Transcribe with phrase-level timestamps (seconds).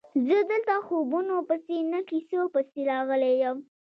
[0.27, 3.57] زه دلته خوبونو پسې نه کیسو پسې راغلی یم.